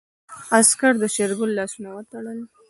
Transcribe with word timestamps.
عسکر 0.57 0.93
د 1.01 1.03
شېرګل 1.15 1.49
لاسونه 1.59 1.89
وتړل. 1.91 2.39